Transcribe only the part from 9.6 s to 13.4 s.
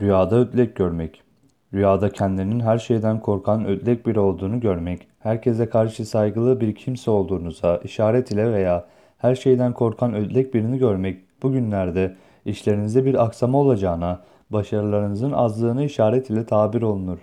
korkan ödlek birini görmek bugünlerde işlerinizde bir